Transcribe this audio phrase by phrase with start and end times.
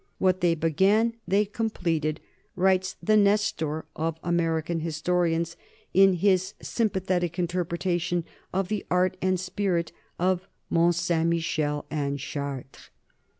[0.17, 2.21] "What they began, they completed,"
[2.55, 5.55] writes the Nestor of American historians
[5.93, 11.85] in his sym pathetic interpretation of the art and the spirit of Mont Saint Michel
[11.91, 12.89] and Chartres.